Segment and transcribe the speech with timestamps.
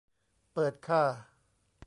[0.53, 1.03] เปิดค่ะ